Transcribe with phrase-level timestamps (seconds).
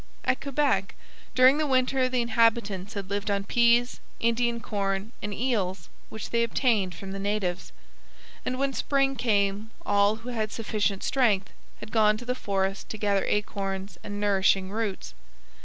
[0.25, 0.95] At Quebec
[1.35, 6.41] during the winter the inhabitants had lived on pease, Indian corn, and eels which they
[6.41, 7.71] obtained from the natives;
[8.43, 11.51] and when spring came all who had sufficient strength
[11.81, 15.13] had gone to the forest to gather acorns and nourishing roots.